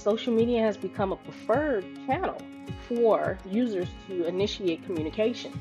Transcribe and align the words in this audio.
social 0.00 0.32
media 0.32 0.60
has 0.62 0.76
become 0.76 1.12
a 1.12 1.16
preferred 1.16 1.84
channel 2.06 2.40
for 2.88 3.38
users 3.48 3.88
to 4.08 4.26
initiate 4.26 4.84
communication. 4.84 5.52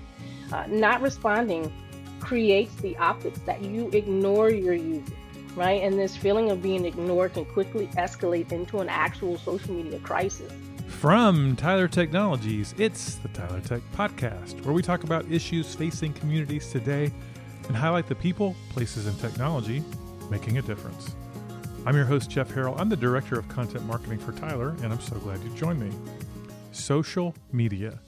Uh, 0.51 0.65
not 0.67 1.01
responding 1.01 1.71
creates 2.19 2.75
the 2.75 2.97
optics 2.97 3.39
that 3.41 3.61
you 3.61 3.89
ignore 3.91 4.49
your 4.49 4.73
users, 4.73 5.13
right? 5.55 5.81
And 5.81 5.97
this 5.97 6.15
feeling 6.15 6.51
of 6.51 6.61
being 6.61 6.85
ignored 6.85 7.33
can 7.33 7.45
quickly 7.45 7.87
escalate 7.97 8.51
into 8.51 8.79
an 8.79 8.89
actual 8.89 9.37
social 9.37 9.73
media 9.73 9.99
crisis. 9.99 10.51
From 10.87 11.55
Tyler 11.55 11.87
Technologies, 11.87 12.73
it's 12.77 13.15
the 13.15 13.29
Tyler 13.29 13.61
Tech 13.61 13.81
Podcast, 13.95 14.65
where 14.65 14.73
we 14.73 14.81
talk 14.81 15.03
about 15.03 15.29
issues 15.31 15.73
facing 15.75 16.13
communities 16.13 16.71
today 16.71 17.11
and 17.67 17.77
highlight 17.77 18.07
the 18.07 18.15
people, 18.15 18.55
places, 18.69 19.05
and 19.05 19.17
technology 19.19 19.83
making 20.29 20.57
a 20.57 20.61
difference. 20.61 21.15
I'm 21.85 21.95
your 21.95 22.05
host, 22.05 22.29
Jeff 22.29 22.49
Harrell. 22.49 22.77
I'm 22.77 22.89
the 22.89 22.97
Director 22.97 23.39
of 23.39 23.47
Content 23.47 23.85
Marketing 23.85 24.19
for 24.19 24.33
Tyler, 24.33 24.75
and 24.83 24.91
I'm 24.91 24.99
so 24.99 25.15
glad 25.15 25.41
you 25.41 25.49
joined 25.55 25.79
me. 25.79 25.89
Social 26.73 27.33
media. 27.53 27.99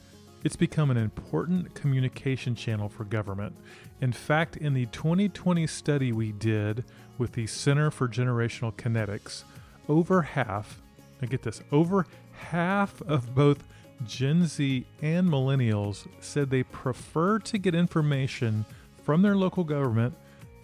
It's 0.44 0.58
become 0.58 0.92
an 0.92 0.98
important 0.98 1.74
communication 1.74 2.54
channel 2.54 2.90
for 2.90 3.06
government. 3.06 3.56
In 4.02 4.12
fact, 4.12 4.58
in 4.58 4.74
the 4.74 4.88
2020 4.88 5.66
study 5.68 6.12
we 6.12 6.34
did 6.34 6.84
with 7.18 7.32
the 7.32 7.48
Center 7.48 7.90
for 7.90 8.10
Generational 8.10 8.74
Kinetics, 8.74 9.46
over 9.88 10.22
half, 10.22 10.82
I 11.22 11.26
get 11.26 11.42
this, 11.42 11.62
over 11.72 12.06
half 12.34 13.02
of 13.04 13.34
both 13.34 13.64
Gen 14.06 14.48
Z 14.48 14.86
and 15.02 15.30
millennials 15.30 16.08
said 16.20 16.50
they 16.50 16.64
prefer 16.64 17.40
to 17.40 17.58
get 17.58 17.74
information 17.74 18.66
from 19.04 19.22
their 19.22 19.36
local 19.36 19.64
government 19.64 20.14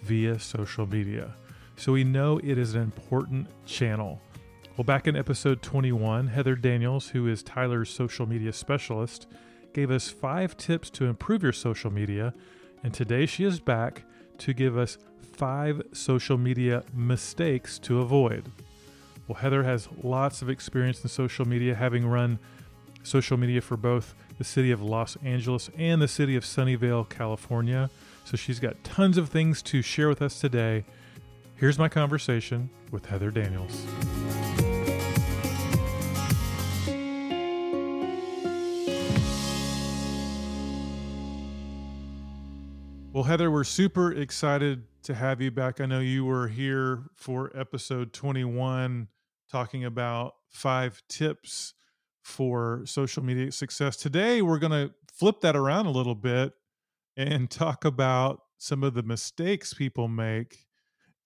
via 0.03 0.37
social 0.39 0.85
media 0.85 1.33
so 1.77 1.93
we 1.93 2.03
know 2.03 2.39
it 2.43 2.57
is 2.57 2.75
an 2.75 2.81
important 2.81 3.47
channel. 3.65 4.19
Well, 4.75 4.83
back 4.83 5.07
in 5.07 5.15
episode 5.15 5.61
21, 5.61 6.27
Heather 6.27 6.55
Daniels, 6.55 7.09
who 7.09 7.27
is 7.27 7.41
Tyler's 7.41 7.89
social 7.89 8.27
media 8.27 8.51
specialist, 8.51 9.27
gave 9.73 9.91
us 9.91 10.09
five 10.09 10.57
tips 10.57 10.89
to 10.91 11.05
improve 11.05 11.43
your 11.43 11.53
social 11.53 11.91
media, 11.91 12.33
and 12.83 12.93
today 12.93 13.25
she 13.25 13.43
is 13.43 13.59
back 13.59 14.03
to 14.39 14.53
give 14.53 14.77
us 14.77 14.97
five 15.33 15.83
social 15.93 16.37
media 16.37 16.83
mistakes 16.93 17.77
to 17.79 18.01
avoid. 18.01 18.51
Well, 19.27 19.37
Heather 19.37 19.63
has 19.63 19.87
lots 20.03 20.41
of 20.41 20.49
experience 20.49 21.03
in 21.03 21.09
social 21.09 21.47
media, 21.47 21.75
having 21.75 22.07
run 22.07 22.39
social 23.03 23.37
media 23.37 23.61
for 23.61 23.77
both 23.77 24.15
the 24.37 24.43
city 24.43 24.71
of 24.71 24.81
Los 24.81 25.15
Angeles 25.23 25.69
and 25.77 26.01
the 26.01 26.07
city 26.07 26.35
of 26.35 26.43
Sunnyvale, 26.43 27.07
California. 27.07 27.89
So 28.25 28.35
she's 28.35 28.59
got 28.59 28.83
tons 28.83 29.17
of 29.17 29.29
things 29.29 29.61
to 29.63 29.81
share 29.81 30.09
with 30.09 30.21
us 30.21 30.39
today. 30.39 30.85
Here's 31.59 31.79
my 31.79 31.89
conversation 31.89 32.69
with 32.91 33.07
Heather 33.07 33.31
Daniels. 33.31 33.83
Well, 43.11 43.23
Heather, 43.23 43.49
we're 43.49 43.63
super 43.63 44.11
excited 44.11 44.83
to 45.01 45.15
have 45.15 45.41
you 45.41 45.49
back. 45.49 45.81
I 45.81 45.87
know 45.87 45.99
you 45.99 46.25
were 46.25 46.47
here 46.47 47.05
for 47.15 47.51
episode 47.55 48.13
21 48.13 49.07
talking 49.51 49.83
about 49.83 50.35
five 50.51 51.01
tips 51.09 51.73
for 52.21 52.83
social 52.85 53.23
media 53.23 53.51
success. 53.51 53.97
Today, 53.97 54.43
we're 54.43 54.59
going 54.59 54.89
to 54.89 54.93
flip 55.11 55.41
that 55.41 55.55
around 55.55 55.87
a 55.87 55.91
little 55.91 56.13
bit 56.13 56.53
and 57.15 57.49
talk 57.49 57.83
about 57.83 58.41
some 58.59 58.83
of 58.83 58.93
the 58.93 59.01
mistakes 59.01 59.73
people 59.73 60.07
make 60.07 60.66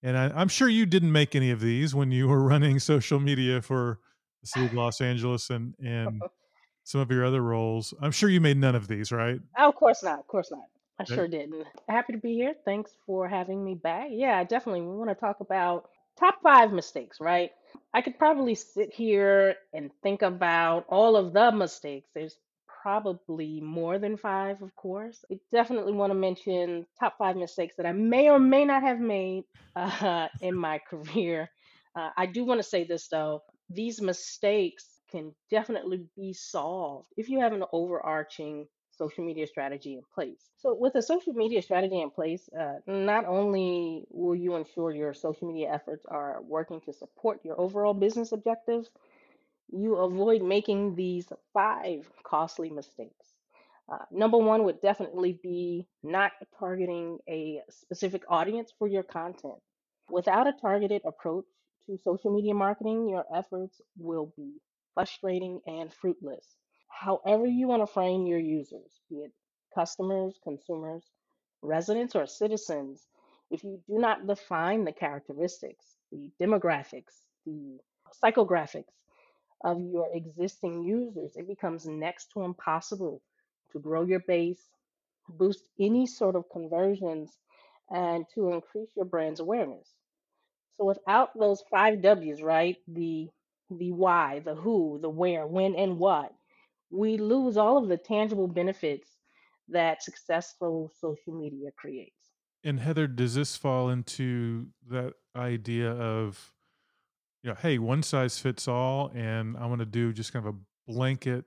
and 0.03 0.17
I, 0.17 0.41
am 0.41 0.47
sure 0.47 0.67
you 0.67 0.85
didn't 0.85 1.11
make 1.11 1.35
any 1.35 1.51
of 1.51 1.59
these 1.59 1.93
when 1.93 2.11
you 2.11 2.27
were 2.27 2.41
running 2.43 2.79
social 2.79 3.19
media 3.19 3.61
for 3.61 3.99
the 4.41 4.47
city 4.47 4.65
of 4.65 4.73
Los 4.73 5.01
Angeles 5.01 5.49
and 5.49 5.73
and 5.79 6.21
some 6.83 7.01
of 7.01 7.11
your 7.11 7.25
other 7.25 7.41
roles. 7.41 7.93
I'm 8.01 8.11
sure 8.11 8.29
you 8.29 8.41
made 8.41 8.57
none 8.57 8.75
of 8.75 8.87
these, 8.87 9.11
right? 9.11 9.39
Oh, 9.57 9.69
of 9.69 9.75
course 9.75 10.03
not. 10.03 10.19
Of 10.19 10.27
course 10.27 10.51
not. 10.51 10.65
I 10.99 11.03
sure 11.03 11.27
didn't. 11.27 11.65
Happy 11.89 12.13
to 12.13 12.19
be 12.19 12.35
here. 12.35 12.53
Thanks 12.63 12.91
for 13.07 13.27
having 13.27 13.63
me 13.63 13.73
back. 13.73 14.09
Yeah, 14.11 14.43
definitely. 14.43 14.81
We 14.81 14.95
want 14.95 15.09
to 15.09 15.15
talk 15.15 15.39
about 15.39 15.89
top 16.19 16.39
five 16.43 16.71
mistakes, 16.71 17.17
right? 17.19 17.49
I 17.93 18.01
could 18.01 18.19
probably 18.19 18.55
sit 18.55 18.93
here 18.93 19.55
and 19.73 19.89
think 20.03 20.21
about 20.21 20.85
all 20.89 21.15
of 21.15 21.33
the 21.33 21.51
mistakes. 21.51 22.07
There's 22.13 22.35
probably 22.81 23.61
more 23.61 23.99
than 23.99 24.17
five, 24.17 24.61
of 24.61 24.75
course. 24.75 25.23
I 25.31 25.39
definitely 25.51 25.93
want 25.93 26.11
to 26.11 26.15
mention 26.15 26.85
top 26.99 27.17
five 27.17 27.35
mistakes 27.35 27.75
that 27.77 27.85
I 27.85 27.91
may 27.91 28.29
or 28.29 28.39
may 28.39 28.65
not 28.65 28.83
have 28.83 28.99
made 28.99 29.43
uh, 29.75 30.27
in 30.41 30.55
my 30.55 30.79
career. 30.79 31.49
Uh, 31.95 32.09
I 32.17 32.25
do 32.25 32.43
want 32.45 32.59
to 32.59 32.67
say 32.67 32.83
this 32.85 33.07
though 33.07 33.41
these 33.69 34.01
mistakes 34.01 34.85
can 35.09 35.33
definitely 35.49 36.05
be 36.17 36.33
solved 36.33 37.07
if 37.17 37.29
you 37.29 37.39
have 37.39 37.53
an 37.53 37.63
overarching 37.71 38.67
social 38.91 39.25
media 39.25 39.47
strategy 39.47 39.93
in 39.95 40.01
place. 40.13 40.49
So, 40.57 40.75
with 40.79 40.95
a 40.95 41.01
social 41.01 41.33
media 41.33 41.61
strategy 41.61 42.01
in 42.01 42.11
place, 42.11 42.49
uh, 42.59 42.75
not 42.85 43.25
only 43.25 44.03
will 44.09 44.35
you 44.35 44.55
ensure 44.55 44.91
your 44.91 45.13
social 45.13 45.47
media 45.47 45.71
efforts 45.73 46.05
are 46.05 46.41
working 46.43 46.81
to 46.81 46.93
support 46.93 47.39
your 47.43 47.59
overall 47.59 47.93
business 47.93 48.31
objectives, 48.31 48.89
you 49.71 49.95
avoid 49.95 50.41
making 50.41 50.95
these 50.95 51.31
five 51.53 52.09
costly 52.23 52.69
mistakes. 52.69 53.27
Uh, 53.91 53.97
number 54.11 54.37
one 54.37 54.63
would 54.63 54.81
definitely 54.81 55.39
be 55.43 55.87
not 56.03 56.31
targeting 56.57 57.17
a 57.27 57.61
specific 57.69 58.23
audience 58.29 58.71
for 58.77 58.87
your 58.87 59.03
content. 59.03 59.55
Without 60.09 60.47
a 60.47 60.53
targeted 60.61 61.01
approach 61.05 61.45
to 61.85 61.97
social 61.97 62.33
media 62.33 62.53
marketing, 62.53 63.07
your 63.07 63.25
efforts 63.33 63.81
will 63.97 64.33
be 64.37 64.53
frustrating 64.93 65.59
and 65.67 65.93
fruitless. 65.93 66.45
However, 66.87 67.45
you 67.45 67.67
want 67.67 67.81
to 67.81 67.87
frame 67.87 68.25
your 68.25 68.39
users, 68.39 69.01
be 69.09 69.17
it 69.17 69.31
customers, 69.73 70.37
consumers, 70.43 71.03
residents, 71.61 72.15
or 72.15 72.25
citizens, 72.25 73.07
if 73.49 73.63
you 73.63 73.81
do 73.87 73.99
not 73.99 74.27
define 74.27 74.83
the 74.83 74.91
characteristics, 74.91 75.85
the 76.11 76.29
demographics, 76.41 77.23
the 77.45 77.79
psychographics, 78.23 78.93
of 79.63 79.79
your 79.79 80.07
existing 80.13 80.83
users, 80.83 81.35
it 81.35 81.47
becomes 81.47 81.85
next 81.85 82.31
to 82.33 82.43
impossible 82.43 83.21
to 83.71 83.79
grow 83.79 84.03
your 84.03 84.19
base, 84.21 84.61
boost 85.29 85.63
any 85.79 86.05
sort 86.05 86.35
of 86.35 86.49
conversions, 86.51 87.37
and 87.89 88.25
to 88.33 88.51
increase 88.51 88.89
your 88.95 89.05
brand's 89.05 89.39
awareness. 89.39 89.87
So 90.77 90.85
without 90.85 91.37
those 91.37 91.63
five 91.69 92.01
W's, 92.01 92.41
right? 92.41 92.77
The 92.87 93.29
the 93.69 93.91
why, 93.91 94.39
the 94.43 94.55
who, 94.55 94.99
the 95.01 95.09
where, 95.09 95.47
when, 95.47 95.75
and 95.75 95.97
what, 95.97 96.33
we 96.89 97.17
lose 97.17 97.55
all 97.55 97.77
of 97.77 97.87
the 97.87 97.97
tangible 97.97 98.47
benefits 98.47 99.07
that 99.69 100.03
successful 100.03 100.91
social 100.99 101.33
media 101.33 101.69
creates. 101.77 102.11
And 102.63 102.79
Heather, 102.79 103.07
does 103.07 103.35
this 103.35 103.55
fall 103.55 103.89
into 103.89 104.67
that 104.89 105.13
idea 105.35 105.91
of 105.91 106.53
you 107.43 107.49
know, 107.49 107.55
hey, 107.55 107.79
one 107.79 108.03
size 108.03 108.39
fits 108.39 108.67
all, 108.67 109.11
and 109.15 109.57
I 109.57 109.65
want 109.65 109.79
to 109.79 109.85
do 109.85 110.13
just 110.13 110.33
kind 110.33 110.45
of 110.45 110.55
a 110.55 110.91
blanket 110.91 111.45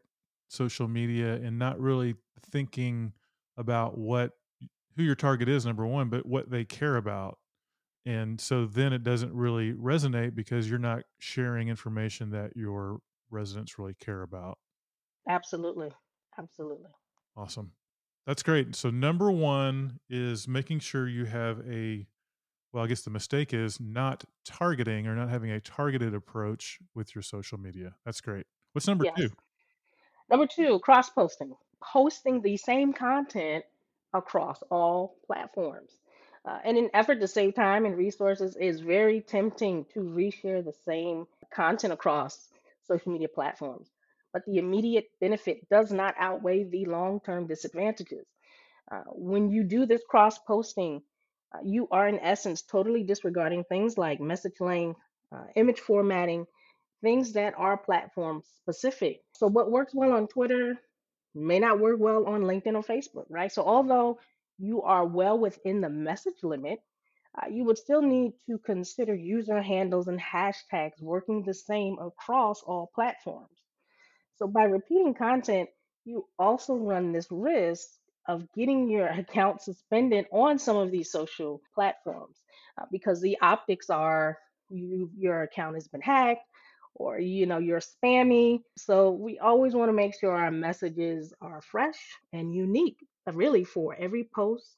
social 0.49 0.88
media 0.88 1.34
and 1.34 1.59
not 1.59 1.81
really 1.81 2.15
thinking 2.50 3.12
about 3.56 3.97
what 3.99 4.33
who 4.97 5.03
your 5.03 5.15
target 5.15 5.49
is 5.49 5.66
number 5.66 5.84
one 5.87 6.09
but 6.09 6.25
what 6.27 6.50
they 6.50 6.65
care 6.65 6.97
about. 6.97 7.38
And 8.06 8.41
so 8.41 8.66
then 8.66 8.93
it 8.93 9.03
doesn't 9.03 9.33
really 9.33 9.72
resonate 9.72 10.34
because 10.34 10.69
you're 10.69 10.78
not 10.78 11.04
sharing 11.19 11.69
information 11.69 12.31
that 12.31 12.56
your 12.56 12.99
residents 13.31 13.78
really 13.78 13.94
care 13.94 14.22
about. 14.22 14.59
Absolutely. 15.28 15.91
Absolutely. 16.38 16.91
Awesome. 17.37 17.72
That's 18.27 18.43
great. 18.43 18.75
So 18.75 18.91
number 18.91 19.31
one 19.31 20.00
is 20.09 20.49
making 20.49 20.81
sure 20.81 21.09
you 21.09 21.27
have 21.27 21.60
a 21.69 22.06
well, 22.75 22.83
I 22.83 22.89
guess 22.89 23.03
the 23.03 23.11
mistake 23.11 23.55
is 23.55 23.79
not 23.79 24.25
targeting 24.45 25.07
or 25.07 25.15
not 25.15 25.31
having 25.31 25.53
a 25.53 25.60
targeted 25.60 26.13
approach 26.13 26.81
with 26.93 27.15
your 27.15 27.22
social 27.22 27.57
media. 27.57 27.95
That's 28.04 28.21
great. 28.21 28.47
What's 28.72 28.89
number 28.89 29.04
Yes. 29.04 29.16
two? 29.16 29.31
Number 30.28 30.48
two, 30.48 30.81
cross 30.81 31.09
posting. 31.09 31.57
Posting 31.81 32.43
the 32.43 32.57
same 32.57 32.93
content 32.93 33.65
across 34.13 34.60
all 34.71 35.16
platforms. 35.25 36.01
Uh, 36.45 36.59
in 36.65 36.77
an 36.77 36.91
effort 36.95 37.21
to 37.21 37.28
save 37.28 37.54
time 37.54 37.84
and 37.84 37.97
resources, 37.97 38.57
it's 38.59 38.81
very 38.81 39.21
tempting 39.21 39.84
to 39.95 40.01
reshare 40.01 40.65
the 40.65 40.72
same 40.72 41.28
content 41.51 41.93
across 41.93 42.48
social 42.89 43.13
media 43.13 43.28
platforms. 43.28 43.89
But 44.33 44.45
the 44.47 44.59
immediate 44.59 45.10
benefit 45.21 45.69
does 45.69 45.93
not 45.93 46.16
outweigh 46.19 46.65
the 46.65 46.87
long 46.87 47.21
term 47.21 47.47
disadvantages. 47.47 48.27
Uh, 48.91 49.04
when 49.13 49.48
you 49.48 49.63
do 49.63 49.87
this 49.87 50.03
cross 50.09 50.39
posting, 50.41 51.03
you 51.65 51.89
are 51.91 52.09
in 52.09 52.18
essence 52.21 52.62
totally 52.62 53.03
disregarding 53.04 53.65
things 53.65 53.98
like 53.98 54.21
message 54.21 54.60
length, 54.60 54.98
uh, 55.33 55.45
image 55.56 55.80
formatting, 55.80 56.47
things 57.03 57.33
that 57.33 57.54
are 57.56 57.77
platform 57.77 58.42
specific. 58.59 59.22
So, 59.33 59.47
what 59.47 59.71
works 59.71 59.95
well 59.95 60.12
on 60.12 60.28
Twitter 60.28 60.78
may 61.34 61.59
not 61.59 61.80
work 61.80 61.98
well 61.98 62.27
on 62.27 62.42
LinkedIn 62.42 62.74
or 62.74 62.83
Facebook, 62.83 63.27
right? 63.28 63.53
So, 63.53 63.62
although 63.62 64.18
you 64.59 64.83
are 64.83 65.04
well 65.04 65.39
within 65.39 65.80
the 65.80 65.91
message 65.91 66.42
limit, 66.42 66.80
uh, 67.36 67.48
you 67.48 67.65
would 67.65 67.78
still 67.78 68.03
need 68.03 68.33
to 68.47 68.59
consider 68.59 69.15
user 69.15 69.60
handles 69.60 70.07
and 70.07 70.21
hashtags 70.21 71.00
working 71.00 71.42
the 71.42 71.54
same 71.54 71.98
across 71.98 72.62
all 72.62 72.91
platforms. 72.95 73.48
So 74.36 74.47
by 74.47 74.65
repeating 74.65 75.15
content, 75.15 75.68
you 76.04 76.27
also 76.39 76.74
run 76.77 77.12
this 77.12 77.28
risk 77.30 77.89
of 78.26 78.47
getting 78.56 78.88
your 78.88 79.06
account 79.06 79.60
suspended 79.60 80.26
on 80.32 80.59
some 80.59 80.76
of 80.76 80.91
these 80.91 81.10
social 81.10 81.60
platforms 81.74 82.36
uh, 82.80 82.84
because 82.91 83.21
the 83.21 83.36
optics 83.41 83.91
are 83.91 84.38
you 84.71 85.10
your 85.16 85.42
account 85.42 85.74
has 85.74 85.88
been 85.88 86.00
hacked 86.00 86.47
or 86.94 87.18
you 87.18 87.47
know 87.47 87.59
you're 87.59 87.80
spammy 87.80 88.60
so 88.76 89.10
we 89.10 89.38
always 89.38 89.74
want 89.74 89.88
to 89.88 89.92
make 89.92 90.18
sure 90.18 90.32
our 90.32 90.50
messages 90.50 91.34
are 91.41 91.60
fresh 91.60 91.98
and 92.32 92.54
unique 92.54 92.98
uh, 93.28 93.32
really 93.32 93.65
for 93.65 93.94
every 93.97 94.28
post 94.34 94.76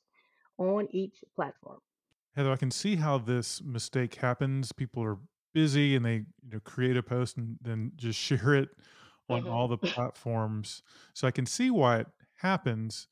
on 0.59 0.89
each 0.91 1.17
platform 1.35 1.79
Heather, 2.37 2.53
I 2.53 2.57
can 2.57 2.71
see 2.71 2.97
how 2.97 3.17
this 3.17 3.63
mistake 3.63 4.17
happens. 4.17 4.71
People 4.71 5.03
are 5.03 5.17
busy 5.55 5.97
and 5.97 6.05
they 6.05 6.17
you 6.17 6.53
know 6.53 6.61
create 6.61 6.97
a 6.97 7.03
post 7.03 7.39
and 7.39 7.57
then 7.63 7.93
just 7.97 8.19
share 8.29 8.55
it 8.55 8.69
on 9.29 9.43
hmm 9.43 9.51
all 9.51 9.69
the 9.69 9.79
platforms. 9.95 10.83
So 11.15 11.27
I 11.27 11.31
can 11.31 11.47
see 11.47 11.71
why 11.71 12.01
it 12.01 12.07
happens. 12.41 13.09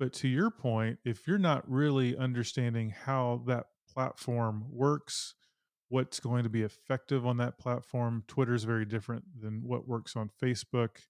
But 0.00 0.14
to 0.14 0.28
your 0.28 0.50
point, 0.50 0.98
if 1.04 1.28
you're 1.28 1.36
not 1.36 1.70
really 1.70 2.16
understanding 2.16 2.88
how 3.04 3.42
that 3.46 3.66
platform 3.92 4.64
works, 4.70 5.34
what's 5.90 6.18
going 6.20 6.42
to 6.44 6.48
be 6.48 6.62
effective 6.62 7.26
on 7.26 7.36
that 7.36 7.58
platform, 7.58 8.24
Twitter 8.26 8.54
is 8.54 8.64
very 8.64 8.86
different 8.86 9.24
than 9.38 9.60
what 9.62 9.86
works 9.86 10.16
on 10.16 10.30
Facebook 10.42 11.02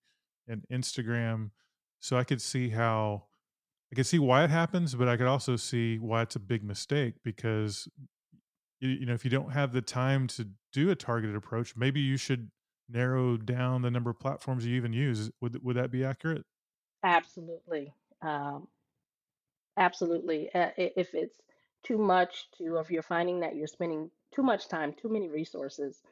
and 0.49 0.65
Instagram. 0.73 1.51
So 2.01 2.19
I 2.19 2.25
could 2.25 2.43
see 2.43 2.71
how 2.71 3.27
I 3.93 3.95
could 3.95 4.07
see 4.07 4.19
why 4.19 4.43
it 4.43 4.51
happens, 4.51 4.97
but 4.97 5.09
I 5.09 5.17
could 5.17 5.29
also 5.29 5.55
see 5.55 5.99
why 6.01 6.23
it's 6.23 6.37
a 6.37 6.41
big 6.41 6.65
mistake 6.65 7.15
because 7.23 7.87
you, 8.81 9.07
know 9.07 9.15
if 9.15 9.25
you 9.25 9.31
don't 9.31 9.53
have 9.53 9.73
the 9.73 9.83
time 9.83 10.27
to 10.29 10.49
do 10.73 10.91
a 10.91 10.97
targeted 10.97 11.37
approach, 11.37 11.77
maybe 11.77 12.01
you 12.01 12.17
should 12.17 12.51
narrow 12.89 13.37
down 13.37 13.83
the 13.83 13.91
number 13.91 14.11
of 14.11 14.19
platforms 14.19 14.67
you 14.67 14.75
even 14.75 14.93
use. 14.93 15.31
Would 15.41 15.63
would 15.63 15.77
that 15.77 15.93
be 15.93 16.05
accurate? 16.05 16.45
absolutely 17.03 17.95
um, 18.23 18.69
absolutely 19.81 20.55
uh, 20.55 20.71
if 20.77 21.15
it's 21.15 21.37
too 21.83 21.99
much 21.99 22.47
to 22.59 22.77
if 22.77 22.91
you're 22.91 23.03
finding 23.03 23.41
that 23.41 23.57
you're 23.57 23.67
spending 23.67 24.11
too 24.33 24.43
much 24.43 24.69
time 24.69 24.93
too 24.93 25.09
many 25.09 25.29
resources 25.29 26.03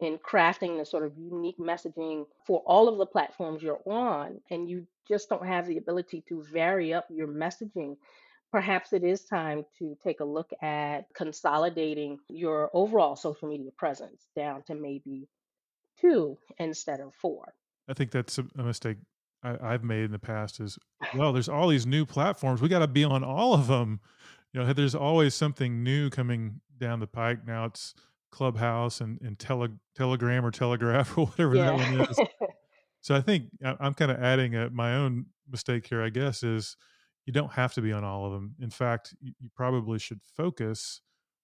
in 0.00 0.18
crafting 0.18 0.78
the 0.78 0.84
sort 0.84 1.04
of 1.04 1.12
unique 1.16 1.58
messaging 1.58 2.26
for 2.46 2.62
all 2.66 2.88
of 2.88 2.98
the 2.98 3.06
platforms 3.06 3.62
you're 3.62 3.80
on, 3.84 4.40
and 4.50 4.68
you 4.68 4.86
just 5.08 5.28
don't 5.28 5.46
have 5.46 5.66
the 5.66 5.78
ability 5.78 6.22
to 6.28 6.44
vary 6.52 6.94
up 6.94 7.06
your 7.10 7.26
messaging, 7.26 7.96
perhaps 8.52 8.92
it 8.92 9.02
is 9.02 9.24
time 9.24 9.64
to 9.78 9.96
take 10.02 10.20
a 10.20 10.24
look 10.24 10.50
at 10.62 11.06
consolidating 11.14 12.18
your 12.28 12.70
overall 12.72 13.16
social 13.16 13.48
media 13.48 13.70
presence 13.76 14.28
down 14.36 14.62
to 14.62 14.74
maybe 14.74 15.28
two 16.00 16.38
instead 16.58 17.00
of 17.00 17.12
four. 17.14 17.52
I 17.88 17.94
think 17.94 18.12
that's 18.12 18.38
a 18.38 18.62
mistake 18.62 18.98
I, 19.42 19.56
I've 19.74 19.84
made 19.84 20.04
in 20.04 20.12
the 20.12 20.18
past. 20.18 20.60
Is 20.60 20.78
well, 21.14 21.32
there's 21.32 21.48
all 21.48 21.68
these 21.68 21.86
new 21.86 22.04
platforms. 22.06 22.60
We 22.62 22.68
got 22.68 22.80
to 22.80 22.88
be 22.88 23.04
on 23.04 23.24
all 23.24 23.54
of 23.54 23.66
them. 23.66 24.00
You 24.52 24.62
know, 24.62 24.72
there's 24.72 24.94
always 24.94 25.34
something 25.34 25.82
new 25.82 26.10
coming 26.10 26.60
down 26.78 27.00
the 27.00 27.06
pike. 27.06 27.46
Now 27.46 27.66
it's 27.66 27.94
Clubhouse 28.32 29.00
and, 29.00 29.20
and 29.22 29.38
tele, 29.38 29.68
Telegram 29.96 30.44
or 30.44 30.50
Telegraph 30.50 31.16
or 31.18 31.26
whatever 31.26 31.56
that 31.56 31.74
one 31.74 32.00
is. 32.08 32.18
So 33.00 33.14
I 33.14 33.20
think 33.20 33.44
I- 33.64 33.76
I'm 33.80 33.94
kind 33.94 34.10
of 34.10 34.22
adding 34.22 34.54
a, 34.56 34.70
my 34.70 34.94
own 34.96 35.26
mistake 35.50 35.86
here, 35.86 36.02
I 36.02 36.10
guess, 36.10 36.42
is 36.42 36.76
you 37.26 37.32
don't 37.32 37.52
have 37.52 37.74
to 37.74 37.82
be 37.82 37.92
on 37.92 38.04
all 38.04 38.26
of 38.26 38.32
them. 38.32 38.54
In 38.60 38.70
fact, 38.70 39.14
you, 39.20 39.32
you 39.40 39.50
probably 39.54 39.98
should 39.98 40.20
focus 40.36 41.00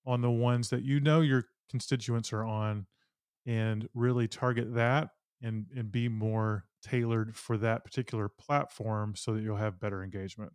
on 0.06 0.20
the 0.20 0.30
ones 0.30 0.70
that 0.70 0.82
you 0.82 1.00
know 1.00 1.20
your 1.20 1.46
constituents 1.70 2.32
are 2.32 2.44
on 2.44 2.86
and 3.46 3.88
really 3.94 4.28
target 4.28 4.74
that 4.74 5.10
and 5.42 5.66
and 5.76 5.92
be 5.92 6.08
more 6.08 6.64
tailored 6.84 7.34
for 7.36 7.56
that 7.58 7.84
particular 7.84 8.28
platform 8.28 9.14
so 9.16 9.32
that 9.34 9.42
you'll 9.42 9.56
have 9.56 9.80
better 9.80 10.02
engagement. 10.04 10.52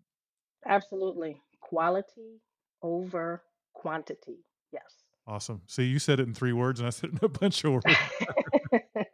absolutely. 0.65 1.41
Quality 1.61 2.41
over 2.81 3.43
quantity. 3.73 4.45
Yes. 4.71 5.03
Awesome. 5.27 5.61
See, 5.67 5.83
you 5.83 5.99
said 5.99 6.19
it 6.19 6.27
in 6.27 6.33
three 6.33 6.53
words 6.53 6.79
and 6.79 6.87
I 6.87 6.89
said 6.91 7.09
it 7.11 7.21
in 7.21 7.25
a 7.25 7.29
bunch 7.29 7.63
of 7.63 7.73
words. 7.85 7.85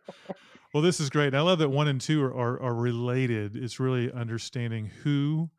Well, 0.74 0.84
this 0.84 1.00
is 1.00 1.10
great. 1.10 1.28
And 1.28 1.38
I 1.38 1.42
love 1.42 1.60
that 1.60 1.70
one 1.70 1.88
and 1.88 2.02
two 2.02 2.22
are, 2.22 2.34
are, 2.36 2.62
are 2.62 2.76
related. 2.76 3.56
It's 3.56 3.80
really 3.80 4.12
understanding 4.12 4.92
who 5.04 5.50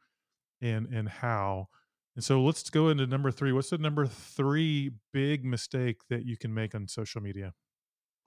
and 0.61 0.87
and 0.89 1.09
how. 1.09 1.69
And 2.17 2.23
so 2.23 2.43
let's 2.43 2.69
go 2.69 2.91
into 2.91 3.07
number 3.07 3.31
three. 3.31 3.51
What's 3.53 3.71
the 3.71 3.79
number 3.79 4.07
three 4.07 4.91
big 5.15 5.43
mistake 5.43 6.01
that 6.11 6.27
you 6.27 6.37
can 6.37 6.53
make 6.53 6.75
on 6.75 6.87
social 6.87 7.23
media? 7.23 7.55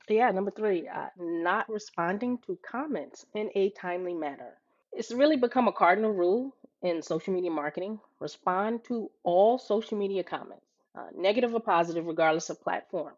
Yeah, 0.09 0.31
number 0.31 0.51
three, 0.51 0.89
uh, 0.89 1.07
not 1.17 1.69
responding 1.69 2.39
to 2.39 2.57
comments 2.69 3.25
in 3.33 3.49
a 3.55 3.69
timely 3.69 4.13
manner. 4.13 4.57
It's 4.91 5.11
really 5.11 5.37
become 5.37 5.69
a 5.69 5.71
cardinal 5.71 6.11
rule 6.11 6.53
in 6.81 7.01
social 7.01 7.33
media 7.33 7.51
marketing. 7.51 7.99
Respond 8.19 8.83
to 8.85 9.09
all 9.23 9.57
social 9.57 9.97
media 9.97 10.23
comments, 10.23 10.65
uh, 10.95 11.07
negative 11.15 11.53
or 11.55 11.61
positive, 11.61 12.07
regardless 12.07 12.49
of 12.49 12.61
platform, 12.61 13.13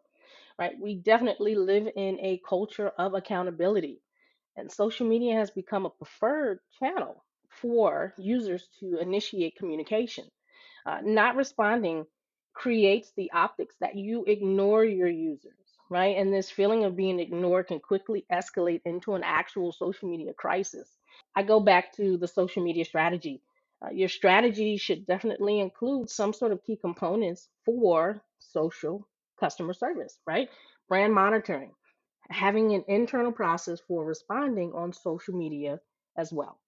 right? 0.58 0.78
We 0.80 0.96
definitely 0.96 1.54
live 1.56 1.88
in 1.96 2.18
a 2.20 2.40
culture 2.48 2.90
of 2.90 3.14
accountability, 3.14 4.00
and 4.56 4.70
social 4.70 5.06
media 5.08 5.34
has 5.36 5.50
become 5.50 5.86
a 5.86 5.90
preferred 5.90 6.60
channel 6.78 7.24
for 7.48 8.14
users 8.18 8.68
to 8.80 8.98
initiate 8.98 9.56
communication. 9.56 10.26
Uh, 10.86 11.00
not 11.04 11.36
responding 11.36 12.06
creates 12.54 13.12
the 13.16 13.30
optics 13.32 13.76
that 13.80 13.96
you 13.96 14.24
ignore 14.26 14.84
your 14.84 15.08
users, 15.08 15.61
right? 15.92 16.16
And 16.16 16.32
this 16.32 16.50
feeling 16.50 16.84
of 16.84 16.96
being 16.96 17.20
ignored 17.20 17.66
can 17.68 17.78
quickly 17.78 18.24
escalate 18.32 18.80
into 18.86 19.14
an 19.14 19.22
actual 19.22 19.72
social 19.72 20.08
media 20.08 20.32
crisis. 20.32 20.88
I 21.36 21.42
go 21.42 21.60
back 21.60 21.94
to 21.96 22.16
the 22.16 22.26
social 22.26 22.64
media 22.64 22.84
strategy. 22.84 23.42
Uh, 23.84 23.90
your 23.90 24.08
strategy 24.08 24.78
should 24.78 25.06
definitely 25.06 25.60
include 25.60 26.08
some 26.08 26.32
sort 26.32 26.52
of 26.52 26.64
key 26.64 26.76
components 26.76 27.48
for 27.64 28.22
social 28.38 29.06
customer 29.38 29.74
service, 29.74 30.18
right? 30.26 30.48
Brand 30.88 31.12
monitoring, 31.12 31.72
having 32.30 32.74
an 32.74 32.84
internal 32.88 33.32
process 33.32 33.80
for 33.86 34.04
responding 34.04 34.72
on 34.72 34.92
social 34.92 35.34
media 35.34 35.78
as 36.16 36.32
well. 36.32 36.58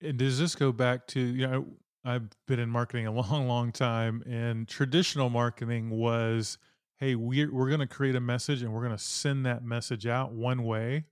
And 0.00 0.16
does 0.16 0.38
this 0.38 0.54
go 0.54 0.72
back 0.72 1.06
to, 1.08 1.20
you 1.20 1.46
know, 1.46 1.66
I've 2.04 2.28
been 2.46 2.58
in 2.58 2.70
marketing 2.70 3.06
a 3.06 3.12
long, 3.12 3.46
long 3.46 3.72
time, 3.72 4.22
and 4.26 4.66
traditional 4.66 5.28
marketing 5.28 5.90
was, 5.90 6.56
hey, 7.00 7.14
we're, 7.14 7.52
we're 7.52 7.68
going 7.68 7.80
to 7.80 7.86
create 7.86 8.14
a 8.14 8.20
message 8.20 8.62
and 8.62 8.72
we're 8.72 8.84
going 8.84 8.96
to 8.96 9.02
send 9.02 9.46
that 9.46 9.64
message 9.64 10.06
out 10.06 10.32
one 10.32 10.62
way. 10.64 11.06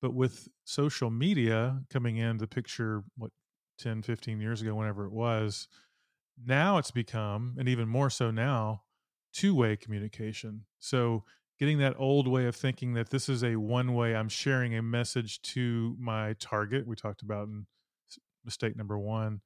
But 0.00 0.14
with 0.14 0.48
social 0.64 1.10
media 1.10 1.82
coming 1.92 2.16
into 2.16 2.40
the 2.40 2.46
picture, 2.48 3.04
what, 3.18 3.30
10, 3.78 4.02
15 4.02 4.40
years 4.40 4.62
ago, 4.62 4.74
whenever 4.74 5.04
it 5.04 5.12
was, 5.12 5.68
now 6.42 6.78
it's 6.78 6.90
become, 6.90 7.54
and 7.58 7.68
even 7.68 7.86
more 7.86 8.08
so 8.08 8.30
now, 8.30 8.82
two 9.32 9.54
way 9.54 9.76
communication. 9.76 10.64
So 10.78 11.24
getting 11.58 11.78
that 11.78 11.96
old 11.98 12.26
way 12.26 12.46
of 12.46 12.56
thinking 12.56 12.94
that 12.94 13.10
this 13.10 13.28
is 13.28 13.44
a 13.44 13.56
one 13.56 13.94
way, 13.94 14.16
I'm 14.16 14.30
sharing 14.30 14.74
a 14.74 14.82
message 14.82 15.42
to 15.42 15.96
my 15.98 16.34
target, 16.40 16.86
we 16.86 16.96
talked 16.96 17.20
about 17.20 17.48
in 17.48 17.66
mistake 18.44 18.74
number 18.74 18.98
one. 18.98 19.42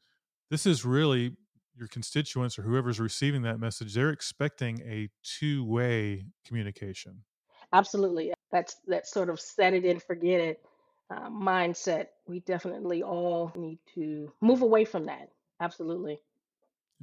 This 0.50 0.66
is 0.66 0.84
really 0.84 1.32
your 1.76 1.88
constituents 1.88 2.58
or 2.58 2.62
whoever's 2.62 3.00
receiving 3.00 3.42
that 3.42 3.58
message, 3.58 3.94
they're 3.94 4.10
expecting 4.10 4.80
a 4.82 5.08
two 5.22 5.64
way 5.64 6.26
communication. 6.46 7.24
Absolutely. 7.72 8.32
That's 8.52 8.76
that 8.86 9.06
sort 9.06 9.28
of 9.30 9.40
set 9.40 9.74
it 9.74 9.84
and 9.84 10.02
forget 10.02 10.40
it 10.40 10.64
uh, 11.10 11.28
mindset. 11.28 12.08
We 12.26 12.40
definitely 12.40 13.02
all 13.02 13.52
need 13.56 13.78
to 13.94 14.32
move 14.40 14.62
away 14.62 14.84
from 14.84 15.06
that. 15.06 15.30
Absolutely. 15.60 16.20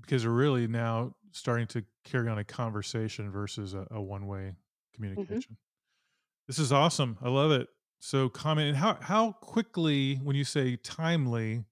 because 0.01 0.25
we're 0.25 0.31
really 0.33 0.67
now 0.67 1.15
starting 1.31 1.67
to 1.67 1.83
carry 2.03 2.29
on 2.29 2.37
a 2.39 2.43
conversation 2.43 3.31
versus 3.31 3.73
a, 3.73 3.87
a 3.91 4.01
one-way 4.01 4.53
hmm 5.15 5.39
communication. 5.39 5.57
This 6.47 6.59
is 6.59 6.71
awesome. 6.71 7.17
I 7.21 7.29
love 7.29 7.51
it. 7.51 7.67
So 7.99 8.29
comment 8.29 8.69
and 8.69 8.77
how 8.77 8.97
how 9.01 9.33
quickly 9.33 10.15
when 10.17 10.35
you 10.35 10.43
say 10.43 10.75
timely, 10.75 11.63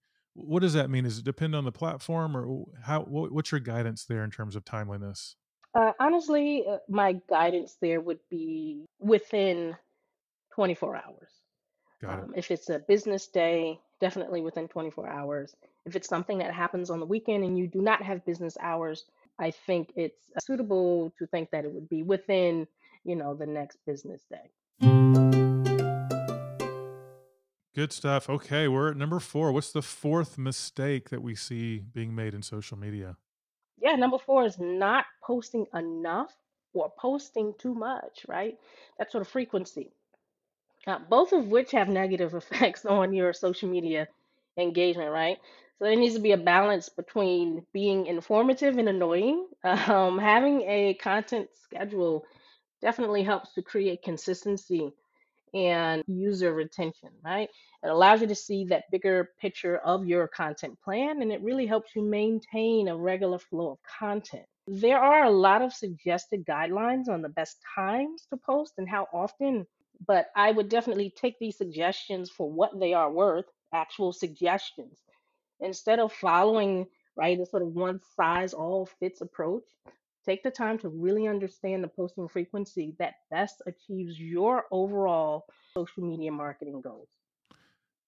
what 0.44 0.60
does 0.60 0.74
that 0.74 0.90
mean? 0.90 1.04
Does 1.04 1.18
it 1.18 1.24
depend 1.24 1.54
on 1.54 1.64
the 1.64 1.72
platform 1.72 2.36
or 2.36 2.66
how 2.82 3.02
what, 3.02 3.32
what's 3.32 3.52
your 3.52 3.60
guidance 3.60 4.04
there 4.04 4.24
in 4.24 4.30
terms 4.30 4.56
of 4.56 4.64
timeliness? 4.64 5.36
Uh, 5.74 5.92
honestly, 6.00 6.64
uh, 6.68 6.78
my 6.88 7.20
guidance 7.28 7.76
there 7.80 8.00
would 8.00 8.18
be 8.28 8.86
within 8.98 9.76
24 10.54 10.96
hours. 10.96 11.30
Got 12.02 12.18
it. 12.18 12.24
Um, 12.24 12.32
if 12.36 12.50
it's 12.50 12.68
a 12.70 12.80
business 12.80 13.28
day, 13.28 13.78
definitely 14.00 14.40
within 14.40 14.66
24 14.68 15.08
hours. 15.08 15.54
If 15.86 15.94
it's 15.94 16.08
something 16.08 16.38
that 16.38 16.52
happens 16.52 16.90
on 16.90 17.00
the 17.00 17.06
weekend 17.06 17.44
and 17.44 17.58
you 17.58 17.66
do 17.66 17.80
not 17.80 18.02
have 18.02 18.24
business 18.24 18.56
hours, 18.60 19.04
I 19.38 19.50
think 19.50 19.92
it's 19.96 20.30
suitable 20.40 21.12
to 21.18 21.26
think 21.26 21.50
that 21.50 21.64
it 21.64 21.72
would 21.72 21.88
be 21.88 22.02
within, 22.02 22.66
you 23.04 23.16
know, 23.16 23.34
the 23.34 23.46
next 23.46 23.78
business 23.86 24.22
day. 24.30 25.09
Good 27.74 27.92
stuff. 27.92 28.28
Okay, 28.30 28.68
we're 28.68 28.90
at 28.90 28.96
number 28.96 29.18
4. 29.20 29.50
What's 29.52 29.72
the 29.72 29.82
fourth 29.82 30.38
mistake 30.38 31.10
that 31.10 31.20
we 31.22 31.34
see 31.34 31.78
being 31.80 32.14
made 32.14 32.32
in 32.34 32.42
social 32.42 32.76
media? 32.78 33.16
Yeah, 33.78 33.96
number 33.96 34.18
four 34.18 34.44
is 34.44 34.58
not 34.60 35.06
posting 35.22 35.66
enough 35.74 36.32
or 36.72 36.90
posting 36.98 37.54
too 37.58 37.74
much, 37.74 38.24
right? 38.28 38.56
That 38.98 39.10
sort 39.10 39.22
of 39.22 39.28
frequency. 39.28 39.92
uh, 40.86 40.98
both 40.98 41.32
of 41.32 41.48
which 41.48 41.72
have 41.72 41.88
negative 41.88 42.34
effects 42.42 42.84
on 42.86 43.12
your 43.12 43.32
social 43.32 43.68
media 43.68 44.08
engagement, 44.58 45.10
right? 45.10 45.38
So 45.78 45.84
there 45.86 45.96
needs 45.96 46.14
to 46.14 46.20
be 46.20 46.32
a 46.32 46.36
balance 46.38 46.88
between 46.88 47.66
being 47.72 48.06
informative 48.06 48.78
and 48.78 48.88
annoying. 48.88 49.46
Um, 49.64 50.18
having 50.18 50.62
a 50.62 50.94
content 50.94 51.48
schedule 51.54 52.24
definitely 52.82 53.22
helps 53.22 53.52
to 53.54 53.62
create 53.62 54.02
consistency 54.02 54.92
and 55.54 56.02
user 56.06 56.54
retention, 56.54 57.10
right? 57.24 57.48
It 57.82 57.88
allows 57.88 58.20
you 58.20 58.26
to 58.26 58.34
see 58.34 58.64
that 58.66 58.90
bigger 58.90 59.30
picture 59.40 59.78
of 59.78 60.06
your 60.06 60.28
content 60.28 60.78
plan 60.82 61.22
and 61.22 61.32
it 61.32 61.42
really 61.42 61.66
helps 61.66 61.94
you 61.96 62.02
maintain 62.02 62.88
a 62.88 62.96
regular 62.96 63.38
flow 63.38 63.72
of 63.72 63.78
content. 63.98 64.46
There 64.66 64.98
are 64.98 65.24
a 65.24 65.30
lot 65.30 65.62
of 65.62 65.72
suggested 65.72 66.46
guidelines 66.46 67.08
on 67.08 67.22
the 67.22 67.28
best 67.28 67.58
times 67.74 68.26
to 68.30 68.36
post 68.36 68.74
and 68.78 68.88
how 68.88 69.08
often, 69.12 69.66
but 70.06 70.26
I 70.36 70.52
would 70.52 70.68
definitely 70.68 71.10
take 71.10 71.38
these 71.38 71.58
suggestions 71.58 72.30
for 72.30 72.50
what 72.50 72.78
they 72.78 72.94
are 72.94 73.10
worth, 73.10 73.46
actual 73.72 74.12
suggestions, 74.12 74.98
instead 75.60 75.98
of 75.98 76.12
following, 76.12 76.86
right, 77.16 77.38
the 77.38 77.46
sort 77.46 77.62
of 77.62 77.74
one 77.74 78.00
size 78.16 78.54
all 78.54 78.86
fits 79.00 79.20
approach. 79.20 79.64
Take 80.24 80.42
the 80.42 80.50
time 80.50 80.78
to 80.78 80.88
really 80.88 81.26
understand 81.26 81.82
the 81.82 81.88
posting 81.88 82.28
frequency 82.28 82.94
that 82.98 83.14
best 83.30 83.62
achieves 83.66 84.20
your 84.20 84.64
overall 84.70 85.46
social 85.74 86.02
media 86.02 86.30
marketing 86.30 86.80
goals. 86.82 87.08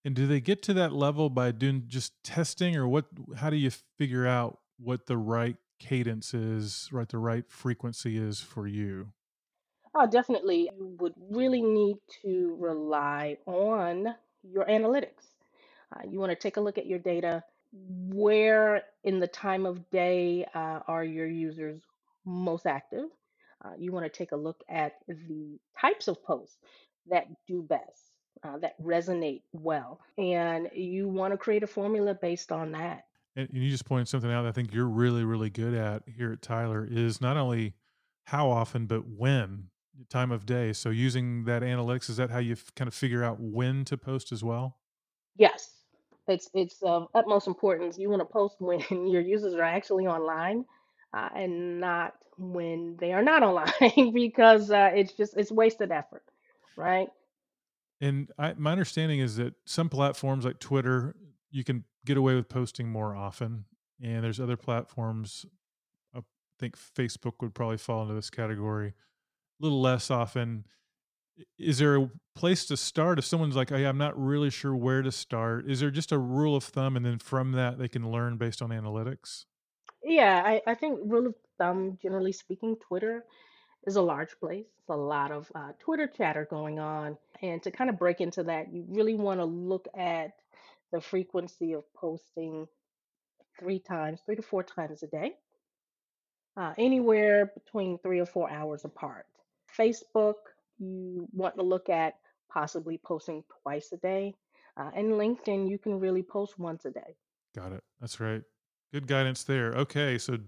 And 0.05 0.15
do 0.15 0.27
they 0.27 0.41
get 0.41 0.63
to 0.65 0.75
that 0.75 0.93
level 0.93 1.31
by 1.31 1.53
doing 1.53 1.85
just 1.87 2.23
testing 2.23 2.77
or 2.77 2.89
what 2.89 3.07
how 3.37 3.51
do 3.51 3.57
you 3.57 3.71
figure 3.99 4.27
out 4.27 4.59
what 4.79 5.07
the 5.07 5.17
right 5.17 5.57
cadence 5.79 6.35
is, 6.35 6.89
right 6.93 7.09
the 7.09 7.19
right 7.19 7.45
frequency 7.49 8.19
is 8.19 8.41
for 8.41 8.67
you? 8.67 9.13
Oh, 9.95 10.07
definitely. 10.07 10.71
You 10.77 10.97
would 11.01 11.15
really 11.31 11.63
need 11.63 11.99
to 12.23 12.57
rely 12.59 13.37
on 13.47 14.15
your 14.43 14.65
analytics. 14.67 15.37
Uh, 15.95 16.01
you 16.09 16.19
want 16.19 16.31
to 16.31 16.37
take 16.37 16.57
a 16.57 16.61
look 16.61 16.79
at 16.79 16.87
your 16.87 16.99
data. 16.99 17.45
Where 17.73 18.83
in 19.05 19.21
the 19.21 19.27
time 19.27 19.67
of 19.67 19.89
day 19.91 20.47
uh, 20.55 20.81
are 20.87 21.05
your 21.05 21.27
users 21.27 21.81
most 22.25 22.67
active? 22.67 23.07
Uh, 23.65 23.73
you 23.79 23.93
want 23.93 24.05
to 24.05 24.11
take 24.11 24.33
a 24.33 24.37
look 24.37 24.61
at 24.69 24.95
the 25.07 25.59
types 25.81 26.09
of 26.09 26.23
posts 26.25 26.57
that 27.09 27.27
do 27.47 27.63
best, 27.63 28.13
uh, 28.43 28.59
that 28.59 28.81
resonate 28.83 29.43
well, 29.53 30.01
and 30.19 30.69
you 30.75 31.09
want 31.09 31.33
to 31.33 31.39
create 31.39 31.63
a 31.63 31.67
formula 31.67 32.15
based 32.15 32.51
on 32.51 32.73
that. 32.73 33.05
And 33.37 33.49
you 33.53 33.71
just 33.71 33.87
pointed 33.87 34.09
something 34.09 34.31
out 34.31 34.43
that 34.43 34.49
I 34.49 34.53
think 34.53 34.75
you're 34.75 34.89
really, 34.89 35.25
really 35.25 35.49
good 35.49 35.75
at 35.75 36.03
here 36.07 36.33
at 36.33 36.43
Tyler 36.43 36.87
is 36.91 37.21
not 37.21 37.37
only 37.37 37.75
how 38.25 38.51
often, 38.51 38.87
but 38.87 39.07
when, 39.07 39.69
time 40.11 40.31
of 40.31 40.45
day. 40.45 40.73
So 40.73 40.91
using 40.91 41.45
that 41.45 41.63
analytics, 41.63 42.11
is 42.11 42.17
that 42.17 42.31
how 42.31 42.39
you 42.39 42.53
f- 42.53 42.73
kind 42.77 42.89
of 42.89 42.95
figure 42.95 43.25
out 43.25 43.39
when 43.41 43.85
to 43.87 43.97
post 43.97 44.33
as 44.33 44.45
well? 44.45 44.79
Yes, 45.37 45.71
it's 46.29 46.49
it's 46.55 46.83
of 46.83 47.09
utmost 47.15 47.47
importance. 47.47 47.99
You 47.99 48.11
want 48.11 48.21
to 48.21 48.27
post 48.27 48.57
when 48.59 48.81
your 48.91 49.23
users 49.23 49.55
are 49.55 49.63
actually 49.63 50.07
online, 50.07 50.65
uh, 51.15 51.29
and 51.35 51.81
not 51.81 52.15
when 52.39 52.97
they 52.99 53.13
are 53.13 53.23
not 53.23 53.43
online, 53.43 54.13
because 54.15 54.71
uh, 54.71 54.91
it's 54.95 55.13
just 55.13 55.37
it's 55.37 55.51
wasted 55.51 55.91
effort, 55.91 56.25
right? 56.77 57.09
And 58.01 58.31
I, 58.37 58.55
my 58.55 58.73
understanding 58.73 59.21
is 59.21 59.37
that 59.37 59.55
some 59.65 59.89
platforms 59.89 60.45
like 60.45 60.59
Twitter, 60.59 61.15
you 61.51 61.63
can 61.63 61.85
get 62.05 62.17
away 62.17 62.35
with 62.35 62.49
posting 62.49 62.91
more 62.91 63.15
often. 63.15 63.65
And 64.03 64.25
there's 64.25 64.41
other 64.41 64.57
platforms, 64.57 65.47
I 66.13 66.21
think 66.59 66.77
Facebook 66.77 67.35
would 67.41 67.55
probably 67.55 67.77
fall 67.77 68.03
into 68.03 68.15
this 68.15 68.29
category, 68.29 68.89
a 68.89 69.63
little 69.63 69.81
less 69.81 70.11
often. 70.11 70.65
Is 71.59 71.79
there 71.79 71.97
a 71.97 72.11
place 72.35 72.67
to 72.67 72.77
start 72.77 73.21
if 73.21 73.25
someone's 73.25 73.55
like, 73.55 73.71
hey, 73.71 73.85
I'm 73.85 73.99
not 73.99 74.21
really 74.21 74.51
sure 74.51 74.75
where 74.75 75.03
to 75.03 75.13
start? 75.13 75.71
Is 75.71 75.79
there 75.79 75.93
just 75.93 76.11
a 76.11 76.19
rule 76.19 76.57
of 76.57 76.65
thumb 76.65 76.97
and 76.97 77.07
then 77.07 77.21
from 77.21 77.53
that 77.53 77.79
they 77.79 77.89
can 77.89 78.11
learn 78.11 78.37
based 78.37 78.61
on 78.61 78.71
analytics? 78.71 79.45
Yeah, 80.05 80.43
I, 80.45 80.63
I 80.67 80.75
think 80.75 81.01
rule 81.05 81.27
of 81.27 81.35
thumb, 81.59 81.99
generally 82.03 82.33
speaking, 82.33 82.77
Twitter 82.77 83.25
is 83.87 83.97
a 83.97 84.03
large 84.03 84.39
place. 84.41 84.67
It's 84.79 84.89
a 84.89 84.97
lot 84.97 85.31
of 85.31 85.51
uh, 85.55 85.73
Twitter 85.79 86.07
chatter 86.07 86.47
going 86.49 86.79
on, 86.79 87.17
and 87.41 87.63
to 87.63 87.71
kind 87.71 87.91
of 87.91 87.99
break 87.99 88.21
into 88.21 88.45
that, 88.45 88.73
you 88.73 88.85
really 88.89 89.15
want 89.15 89.41
to 89.41 89.45
look 89.45 89.87
at 89.97 90.33
the 90.93 91.01
frequency 91.01 91.73
of 91.73 91.85
posting 91.95 92.67
three 93.59 93.79
times, 93.79 94.21
three 94.27 94.37
to 94.37 94.43
four 94.43 94.63
times 94.63 95.03
a 95.03 95.07
day 95.07 95.37
uh, 96.57 96.75
anywhere 96.79 97.53
between 97.55 97.99
three 97.99 98.21
or 98.21 98.27
four 98.27 98.51
hours 98.51 98.85
apart. 98.85 99.27
Facebook, 99.79 100.35
you 100.79 101.29
want 101.33 101.57
to 101.57 101.63
look 101.63 101.89
at 101.89 102.15
possibly 102.51 102.99
posting 102.99 103.43
twice 103.63 103.93
a 103.93 103.97
day. 103.99 104.35
Uh, 104.77 104.91
and 104.95 105.13
LinkedIn, 105.13 105.69
you 105.69 105.79
can 105.79 105.99
really 105.99 106.23
post 106.23 106.59
once 106.59 106.85
a 106.85 106.91
day. 106.91 107.17
Got 107.55 107.73
it. 107.73 107.83
That's 108.01 108.21
right. 108.21 108.43
Good 108.93 109.07
guidance 109.07 109.45
there. 109.45 109.73
Okay. 109.73 110.19
So 110.19 110.39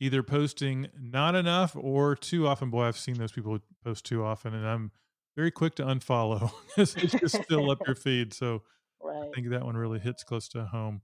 either 0.00 0.22
posting 0.22 0.88
not 1.00 1.34
enough 1.34 1.76
or 1.76 2.16
too 2.16 2.46
often. 2.46 2.70
Boy, 2.70 2.84
I've 2.84 2.98
seen 2.98 3.18
those 3.18 3.32
people 3.32 3.58
post 3.84 4.04
too 4.04 4.24
often, 4.24 4.54
and 4.54 4.66
I'm 4.66 4.90
very 5.36 5.50
quick 5.50 5.74
to 5.76 5.84
unfollow 5.84 6.50
because 6.76 6.94
just 6.94 7.44
fill 7.44 7.70
up 7.70 7.78
your 7.86 7.94
feed. 7.94 8.32
So 8.32 8.62
I 9.06 9.28
think 9.34 9.50
that 9.50 9.64
one 9.64 9.76
really 9.76 9.98
hits 9.98 10.24
close 10.24 10.48
to 10.48 10.64
home. 10.64 11.02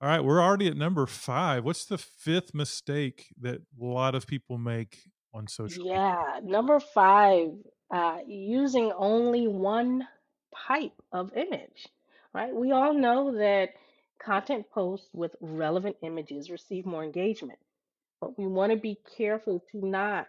All 0.00 0.08
right. 0.08 0.22
We're 0.22 0.42
already 0.42 0.66
at 0.66 0.76
number 0.76 1.06
five. 1.06 1.64
What's 1.64 1.86
the 1.86 1.98
fifth 1.98 2.52
mistake 2.52 3.32
that 3.40 3.60
a 3.80 3.84
lot 3.84 4.14
of 4.14 4.26
people 4.26 4.58
make 4.58 4.98
on 5.32 5.46
social? 5.46 5.86
Yeah. 5.86 6.40
Number 6.42 6.80
five, 6.80 7.48
uh, 7.90 8.18
using 8.26 8.92
only 8.96 9.46
one 9.46 10.06
type 10.66 10.92
of 11.12 11.32
image, 11.34 11.88
right? 12.34 12.54
We 12.54 12.72
all 12.72 12.92
know 12.92 13.36
that 13.38 13.70
content 14.18 14.70
posts 14.70 15.08
with 15.12 15.36
relevant 15.40 15.96
images 16.02 16.50
receive 16.50 16.86
more 16.86 17.04
engagement. 17.04 17.58
but 18.20 18.38
we 18.38 18.46
want 18.46 18.72
to 18.72 18.78
be 18.78 18.98
careful 19.16 19.60
to 19.72 19.86
not 19.86 20.26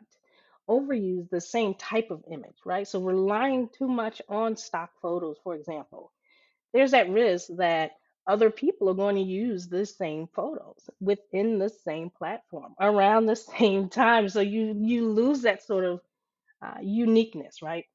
overuse 0.69 1.29
the 1.29 1.41
same 1.41 1.73
type 1.75 2.11
of 2.11 2.23
image, 2.31 2.57
right? 2.65 2.87
So 2.87 3.01
relying 3.01 3.69
too 3.69 3.87
much 3.87 4.21
on 4.29 4.57
stock 4.57 4.91
photos, 5.01 5.37
for 5.43 5.55
example, 5.55 6.11
there's 6.73 6.91
that 6.91 7.09
risk 7.09 7.49
that 7.57 7.91
other 8.27 8.51
people 8.51 8.89
are 8.89 8.93
going 8.95 9.15
to 9.15 9.21
use 9.21 9.67
the 9.67 9.85
same 9.85 10.27
photos 10.27 10.89
within 11.01 11.59
the 11.59 11.69
same 11.69 12.09
platform 12.11 12.75
around 12.79 13.25
the 13.27 13.35
same 13.59 13.89
time. 13.89 14.29
So 14.29 14.41
you 14.41 14.75
you 14.79 15.09
lose 15.09 15.43
that 15.43 15.63
sort 15.63 15.85
of 15.85 16.01
uh, 16.61 16.79
uniqueness, 16.81 17.61
right? 17.61 17.85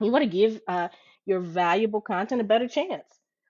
You 0.00 0.12
want 0.12 0.24
to 0.24 0.30
give 0.30 0.60
uh, 0.68 0.88
your 1.26 1.40
valuable 1.40 2.00
content 2.00 2.40
a 2.40 2.44
better 2.44 2.68
chance 2.68 3.06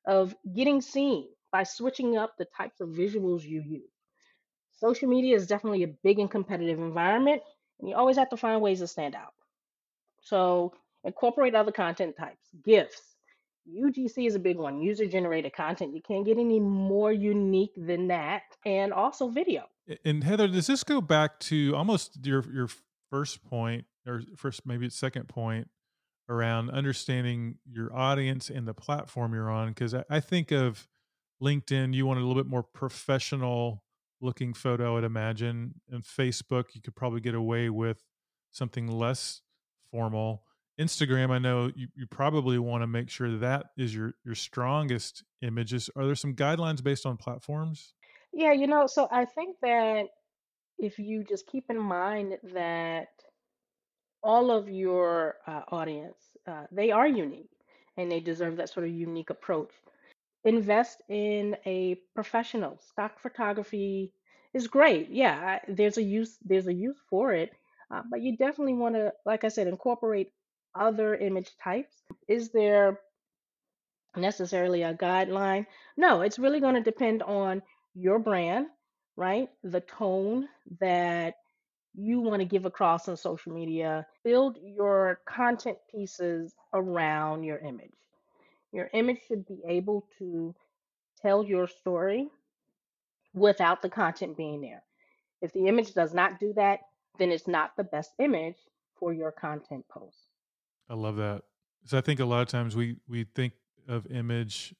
of 0.06 0.34
getting 0.54 0.80
seen 0.80 1.28
by 1.54 1.62
switching 1.62 2.16
up 2.16 2.36
the 2.36 2.46
types 2.46 2.80
of 2.80 2.88
visuals 2.88 3.44
you 3.44 3.62
use. 3.64 3.92
Social 4.72 5.08
media 5.08 5.36
is 5.36 5.46
definitely 5.46 5.84
a 5.84 5.94
big 6.02 6.18
and 6.18 6.28
competitive 6.28 6.80
environment, 6.80 7.42
and 7.78 7.88
you 7.88 7.94
always 7.94 8.16
have 8.16 8.28
to 8.30 8.36
find 8.36 8.60
ways 8.60 8.80
to 8.80 8.88
stand 8.88 9.14
out. 9.14 9.34
So 10.20 10.72
incorporate 11.04 11.54
other 11.54 11.70
content 11.70 12.16
types, 12.18 12.48
GIFs. 12.64 13.00
UGC 13.72 14.26
is 14.26 14.34
a 14.34 14.40
big 14.40 14.56
one, 14.56 14.82
user 14.82 15.06
generated 15.06 15.52
content. 15.52 15.94
You 15.94 16.02
can't 16.02 16.26
get 16.26 16.38
any 16.38 16.58
more 16.58 17.12
unique 17.12 17.74
than 17.76 18.08
that. 18.08 18.42
And 18.66 18.92
also 18.92 19.28
video. 19.28 19.62
And 20.04 20.24
Heather, 20.24 20.48
does 20.48 20.66
this 20.66 20.82
go 20.82 21.00
back 21.00 21.38
to 21.50 21.72
almost 21.76 22.26
your 22.26 22.44
your 22.52 22.68
first 23.10 23.44
point, 23.44 23.84
or 24.08 24.22
first 24.36 24.66
maybe 24.66 24.90
second 24.90 25.28
point 25.28 25.68
around 26.28 26.70
understanding 26.70 27.58
your 27.64 27.94
audience 27.94 28.50
and 28.50 28.66
the 28.66 28.74
platform 28.74 29.34
you're 29.34 29.50
on? 29.50 29.68
Because 29.68 29.94
I, 29.94 30.02
I 30.10 30.18
think 30.18 30.50
of 30.50 30.88
LinkedIn, 31.44 31.94
you 31.94 32.06
want 32.06 32.18
a 32.18 32.22
little 32.24 32.42
bit 32.42 32.50
more 32.50 32.62
professional 32.62 33.82
looking 34.20 34.54
photo, 34.54 34.96
I'd 34.96 35.04
imagine. 35.04 35.74
And 35.90 36.02
Facebook, 36.02 36.74
you 36.74 36.80
could 36.80 36.96
probably 36.96 37.20
get 37.20 37.34
away 37.34 37.68
with 37.68 38.02
something 38.50 38.88
less 38.88 39.42
formal. 39.90 40.42
Instagram, 40.80 41.30
I 41.30 41.38
know 41.38 41.70
you, 41.76 41.88
you 41.94 42.06
probably 42.06 42.58
want 42.58 42.82
to 42.82 42.86
make 42.86 43.08
sure 43.08 43.38
that 43.38 43.66
is 43.76 43.94
your 43.94 44.14
your 44.24 44.34
strongest 44.34 45.22
images. 45.40 45.88
Are 45.94 46.04
there 46.04 46.16
some 46.16 46.34
guidelines 46.34 46.82
based 46.82 47.06
on 47.06 47.16
platforms? 47.16 47.94
Yeah, 48.32 48.52
you 48.52 48.66
know, 48.66 48.88
so 48.88 49.06
I 49.12 49.24
think 49.24 49.56
that 49.62 50.06
if 50.78 50.98
you 50.98 51.22
just 51.22 51.46
keep 51.46 51.66
in 51.70 51.78
mind 51.78 52.38
that 52.54 53.10
all 54.22 54.50
of 54.50 54.68
your 54.68 55.36
uh, 55.46 55.62
audience, 55.70 56.18
uh, 56.48 56.64
they 56.72 56.90
are 56.90 57.06
unique 57.06 57.50
and 57.96 58.10
they 58.10 58.18
deserve 58.18 58.56
that 58.56 58.70
sort 58.70 58.86
of 58.86 58.92
unique 58.92 59.30
approach. 59.30 59.70
Invest 60.44 61.02
in 61.08 61.56
a 61.66 61.96
professional. 62.14 62.78
Stock 62.90 63.18
photography 63.20 64.12
is 64.52 64.68
great. 64.68 65.10
Yeah, 65.10 65.60
there's 65.68 65.98
a 65.98 66.02
use 66.02 66.36
there's 66.44 66.66
a 66.66 66.74
use 66.74 66.98
for 67.10 67.32
it, 67.32 67.50
uh, 67.90 68.02
but 68.10 68.22
you 68.22 68.36
definitely 68.36 68.74
want 68.74 68.94
to, 68.94 69.12
like 69.26 69.44
I 69.44 69.48
said, 69.48 69.66
incorporate 69.66 70.32
other 70.74 71.14
image 71.14 71.50
types. 71.62 71.94
Is 72.28 72.50
there 72.50 73.00
necessarily 74.16 74.82
a 74.82 74.94
guideline? 74.94 75.66
No, 75.96 76.20
it's 76.22 76.38
really 76.38 76.60
going 76.60 76.74
to 76.74 76.80
depend 76.82 77.22
on 77.22 77.62
your 77.94 78.18
brand 78.18 78.66
right? 79.16 79.48
The 79.62 79.80
tone 79.80 80.48
that 80.80 81.34
you 81.94 82.20
want 82.20 82.40
to 82.40 82.46
give 82.46 82.64
across 82.66 83.08
on 83.08 83.16
social 83.16 83.52
media. 83.52 84.06
Build 84.24 84.58
your 84.62 85.20
content 85.26 85.78
pieces 85.90 86.54
around 86.72 87.44
your 87.44 87.58
image. 87.58 87.92
Your 88.74 88.90
image 88.92 89.20
should 89.28 89.46
be 89.46 89.60
able 89.68 90.04
to 90.18 90.52
tell 91.22 91.44
your 91.44 91.68
story 91.68 92.28
without 93.32 93.80
the 93.80 93.88
content 93.88 94.36
being 94.36 94.60
there. 94.60 94.82
If 95.40 95.52
the 95.52 95.68
image 95.68 95.94
does 95.94 96.12
not 96.12 96.40
do 96.40 96.52
that, 96.54 96.80
then 97.16 97.30
it's 97.30 97.46
not 97.46 97.76
the 97.76 97.84
best 97.84 98.10
image 98.18 98.56
for 98.98 99.12
your 99.14 99.30
content 99.30 99.84
post. 99.88 100.16
I 100.90 100.94
love 100.94 101.16
that. 101.16 101.42
So 101.84 101.96
I 101.96 102.00
think 102.00 102.18
a 102.18 102.24
lot 102.24 102.42
of 102.42 102.48
times 102.48 102.74
we 102.74 102.96
we 103.06 103.24
think 103.36 103.52
of 103.86 104.06
image 104.10 104.74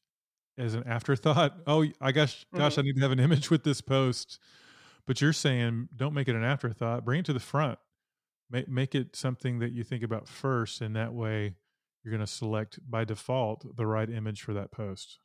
as 0.59 0.75
an 0.75 0.83
afterthought. 0.89 1.55
Oh, 1.69 1.87
I 2.01 2.11
guess 2.11 2.45
gosh, 2.53 2.75
hmm 2.75 2.81
I 2.81 2.83
need 2.83 2.97
to 2.97 3.03
have 3.03 3.13
an 3.13 3.21
image 3.21 3.49
with 3.49 3.63
this 3.63 3.81
post. 3.81 4.41
But 5.07 5.21
you're 5.21 5.33
saying 5.33 5.91
don't 5.95 6.15
make 6.15 6.27
it 6.27 6.35
an 6.35 6.43
afterthought. 6.43 7.05
Bring 7.05 7.21
it 7.21 7.27
to 7.27 7.33
the 7.33 7.39
front. 7.39 7.79
Make 8.51 8.69
make 8.69 8.97
it 8.97 9.15
something 9.15 9.61
that 9.61 9.71
you 9.71 9.85
think 9.85 10.03
about 10.03 10.27
first, 10.27 10.81
and 10.81 10.97
that 10.97 11.13
way 11.13 11.55
you're 12.05 12.13
going 12.13 12.27
to 12.27 12.33
select 12.33 12.79
by 12.89 13.05
default 13.05 13.77
the 13.77 13.87
right 13.87 14.11
image 14.11 14.43
for 14.43 14.53
that 14.55 14.71
post. 14.71 15.19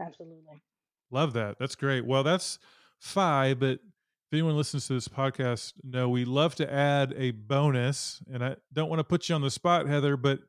Absolutely. 0.00 0.62
Love 1.10 1.32
that. 1.34 1.56
That's 1.58 1.74
great. 1.74 2.06
Well, 2.06 2.22
that's 2.22 2.58
five, 2.98 3.60
but 3.60 3.78
if 3.78 4.32
anyone 4.32 4.56
listens 4.56 4.86
to 4.86 4.94
this 4.94 5.08
podcast, 5.08 5.74
know 5.82 6.08
we 6.08 6.24
love 6.24 6.54
to 6.56 6.72
add 6.72 7.14
a 7.16 7.32
bonus. 7.32 8.22
And 8.32 8.44
I 8.44 8.56
don't 8.72 8.88
want 8.88 9.00
to 9.00 9.04
put 9.04 9.28
you 9.28 9.34
on 9.34 9.42
the 9.42 9.50
spot, 9.50 9.88
Heather, 9.88 10.16
but 10.16 10.40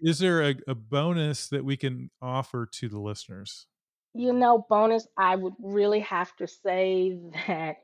is 0.00 0.18
there 0.18 0.42
a, 0.42 0.54
a 0.66 0.74
bonus 0.74 1.48
that 1.48 1.64
we 1.64 1.76
can 1.76 2.10
offer 2.22 2.68
to 2.72 2.88
the 2.88 2.98
listeners? 2.98 3.66
You 4.14 4.32
know, 4.32 4.66
bonus, 4.68 5.06
I 5.16 5.36
would 5.36 5.54
really 5.58 6.00
have 6.00 6.34
to 6.36 6.46
say 6.46 7.18
that 7.46 7.76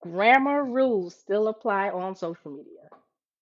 grammar 0.00 0.64
rules 0.64 1.14
still 1.14 1.48
apply 1.48 1.90
on 1.90 2.14
social 2.14 2.50
media. 2.50 2.83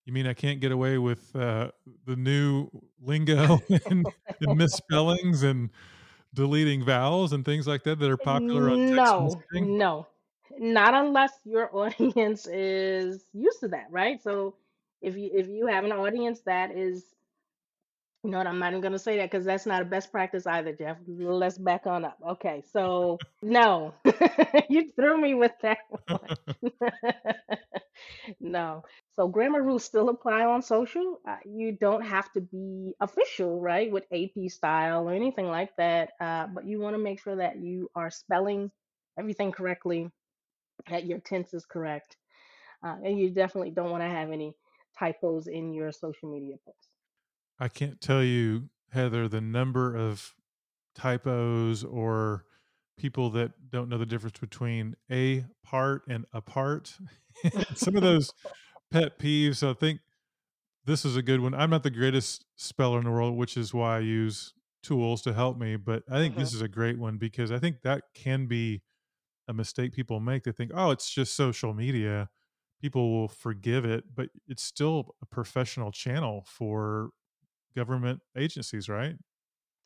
You 0.04 0.12
mean 0.12 0.26
I 0.26 0.34
can't 0.34 0.60
get 0.60 0.72
away 0.72 0.98
with 0.98 1.34
uh, 1.36 1.70
the 2.06 2.16
new 2.16 2.68
lingo 3.00 3.60
and, 3.90 4.06
and 4.40 4.56
misspellings 4.56 5.44
and 5.44 5.70
deleting 6.34 6.84
vowels 6.84 7.32
and 7.32 7.44
things 7.44 7.66
like 7.66 7.84
that 7.84 7.98
that 8.00 8.10
are 8.10 8.16
popular 8.16 8.70
on 8.70 8.94
No, 8.94 9.42
no, 9.52 10.06
not 10.58 10.94
unless 10.94 11.32
your 11.44 11.74
audience 11.76 12.46
is 12.46 13.24
used 13.32 13.60
to 13.60 13.68
that, 13.68 13.86
right? 13.90 14.20
So 14.22 14.54
if 15.00 15.16
you 15.16 15.30
if 15.32 15.48
you 15.48 15.66
have 15.66 15.84
an 15.84 15.92
audience 15.92 16.40
that 16.40 16.76
is, 16.76 17.04
you 18.24 18.30
know 18.30 18.38
what, 18.38 18.46
I'm 18.46 18.58
not 18.58 18.70
even 18.72 18.80
gonna 18.80 18.98
say 18.98 19.18
that 19.18 19.30
because 19.30 19.44
that's 19.44 19.66
not 19.66 19.82
a 19.82 19.84
best 19.84 20.10
practice 20.10 20.46
either, 20.46 20.72
Jeff. 20.72 20.96
Let's 21.06 21.58
back 21.58 21.86
on 21.86 22.04
up. 22.04 22.18
Okay, 22.26 22.62
so 22.72 23.18
no, 23.42 23.94
you 24.68 24.90
threw 24.96 25.20
me 25.20 25.34
with 25.34 25.52
that 25.62 25.78
one. 26.08 26.72
No. 28.40 28.84
So 29.16 29.28
grammar 29.28 29.62
rules 29.62 29.84
still 29.84 30.08
apply 30.08 30.44
on 30.44 30.62
social. 30.62 31.20
Uh, 31.26 31.36
you 31.44 31.72
don't 31.72 32.04
have 32.04 32.30
to 32.32 32.40
be 32.40 32.94
official, 33.00 33.60
right, 33.60 33.90
with 33.90 34.06
AP 34.12 34.48
style 34.50 35.08
or 35.08 35.12
anything 35.12 35.46
like 35.46 35.70
that. 35.76 36.10
Uh, 36.20 36.46
but 36.46 36.66
you 36.66 36.80
want 36.80 36.94
to 36.94 37.02
make 37.02 37.20
sure 37.20 37.36
that 37.36 37.60
you 37.60 37.90
are 37.94 38.10
spelling 38.10 38.70
everything 39.18 39.52
correctly, 39.52 40.10
that 40.88 41.04
your 41.06 41.18
tense 41.18 41.52
is 41.54 41.66
correct, 41.66 42.16
uh, 42.84 42.96
and 43.04 43.18
you 43.18 43.30
definitely 43.30 43.70
don't 43.70 43.90
want 43.90 44.02
to 44.02 44.08
have 44.08 44.30
any 44.30 44.54
typos 44.98 45.46
in 45.46 45.72
your 45.72 45.92
social 45.92 46.32
media 46.32 46.56
posts. 46.64 46.88
I 47.58 47.68
can't 47.68 48.00
tell 48.00 48.22
you, 48.22 48.70
Heather, 48.92 49.28
the 49.28 49.40
number 49.40 49.94
of 49.94 50.34
typos 50.94 51.84
or 51.84 52.44
people 53.02 53.30
that 53.30 53.70
don't 53.70 53.90
know 53.90 53.98
the 53.98 54.06
difference 54.06 54.38
between 54.40 54.96
a 55.10 55.44
part 55.64 56.04
and 56.08 56.26
apart. 56.32 56.98
Some 57.74 57.96
of 57.96 58.02
those 58.02 58.34
pet 58.92 59.18
peeves. 59.18 59.56
So 59.58 59.70
I 59.70 59.74
think 59.74 60.00
this 60.84 61.04
is 61.04 61.16
a 61.16 61.22
good 61.22 61.40
one. 61.40 61.54
I'm 61.54 61.70
not 61.70 61.82
the 61.82 61.90
greatest 61.90 62.44
speller 62.56 62.98
in 62.98 63.04
the 63.04 63.10
world, 63.10 63.36
which 63.36 63.56
is 63.56 63.74
why 63.74 63.96
I 63.96 64.00
use 64.00 64.54
tools 64.82 65.22
to 65.22 65.32
help 65.34 65.58
me. 65.58 65.76
But 65.76 66.04
I 66.10 66.18
think 66.18 66.36
hmm 66.36 66.38
this 66.38 66.52
is 66.52 66.62
a 66.62 66.68
great 66.68 66.98
one 66.98 67.18
because 67.18 67.52
I 67.52 67.58
think 67.58 67.82
that 67.82 68.04
can 68.14 68.46
be 68.46 68.82
a 69.48 69.54
mistake 69.54 69.92
people 69.94 70.20
make. 70.20 70.44
They 70.44 70.52
think, 70.52 70.72
oh, 70.74 70.90
it's 70.90 71.10
just 71.10 71.36
social 71.36 71.74
media. 71.74 72.30
People 72.80 73.12
will 73.12 73.28
forgive 73.28 73.84
it, 73.84 74.04
but 74.14 74.30
it's 74.48 74.62
still 74.64 75.16
a 75.22 75.26
professional 75.26 75.92
channel 75.92 76.44
for 76.48 77.10
government 77.76 78.20
agencies, 78.36 78.88
right? 78.88 79.16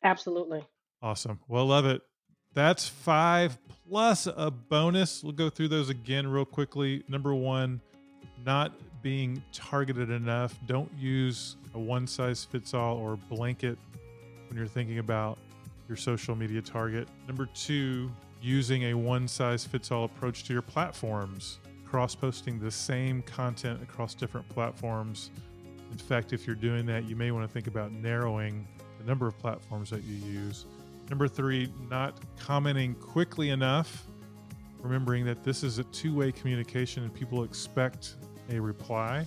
Absolutely. 0.01 0.65
Awesome. 1.01 1.41
Well, 1.47 1.65
love 1.67 1.85
it. 1.85 2.01
That's 2.57 2.87
five 2.87 3.55
plus 3.87 4.25
a 4.25 4.49
bonus. 4.49 5.23
We'll 5.23 5.31
go 5.31 5.47
through 5.47 5.67
those 5.67 5.89
again 5.89 6.25
real 6.25 6.43
quickly. 6.43 7.03
Number 7.07 7.35
one, 7.35 7.79
not 8.47 8.73
being 9.03 9.43
targeted 9.53 10.09
enough. 10.09 10.57
Don't 10.65 10.91
use 10.97 11.55
a 11.75 11.79
one 11.79 12.07
size 12.07 12.45
fits 12.45 12.73
all 12.73 12.97
or 12.97 13.15
blanket 13.15 13.77
when 14.47 14.57
you're 14.57 14.65
thinking 14.65 14.97
about 14.97 15.37
your 15.87 15.97
social 15.97 16.35
media 16.35 16.59
target. 16.63 17.07
Number 17.27 17.47
two, 17.53 18.09
using 18.41 18.85
a 18.85 18.95
one 18.95 19.27
size 19.27 19.63
fits 19.63 19.91
all 19.91 20.05
approach 20.05 20.43
to 20.45 20.53
your 20.53 20.63
platforms, 20.63 21.59
cross 21.85 22.15
posting 22.15 22.59
the 22.59 22.71
same 22.71 23.21
content 23.21 23.83
across 23.83 24.15
different 24.15 24.49
platforms. 24.49 25.29
In 25.91 25.97
fact, 25.99 26.33
if 26.33 26.47
you're 26.47 26.55
doing 26.55 26.87
that, 26.87 27.03
you 27.03 27.15
may 27.15 27.29
want 27.29 27.47
to 27.47 27.53
think 27.53 27.67
about 27.67 27.91
narrowing 27.91 28.67
the 28.97 29.05
number 29.05 29.27
of 29.27 29.37
platforms 29.37 29.91
that 29.91 30.03
you 30.05 30.15
use. 30.15 30.65
Number 31.09 31.27
three, 31.27 31.71
not 31.89 32.19
commenting 32.37 32.95
quickly 32.95 33.49
enough, 33.49 34.05
remembering 34.81 35.25
that 35.25 35.43
this 35.43 35.63
is 35.63 35.79
a 35.79 35.83
two 35.85 36.13
way 36.13 36.31
communication 36.31 37.03
and 37.03 37.13
people 37.13 37.43
expect 37.43 38.15
a 38.49 38.59
reply. 38.59 39.25